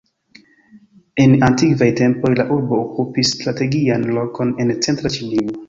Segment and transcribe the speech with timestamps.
[1.25, 5.59] En antikvaj tempoj la urbo okupis strategian lokon en centra Ĉinio.